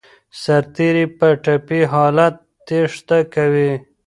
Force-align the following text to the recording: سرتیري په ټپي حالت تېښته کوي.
سرتیري 0.41 1.05
په 1.17 1.27
ټپي 1.43 1.81
حالت 1.93 2.35
تېښته 2.67 3.19
کوي. 3.33 3.71